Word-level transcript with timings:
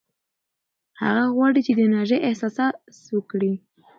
هغه 1.01 1.25
غواړي 1.35 1.61
چې 1.65 1.71
د 1.75 1.79
انرژۍ 1.87 2.17
احساس 2.27 2.57
وکړي. 3.15 3.53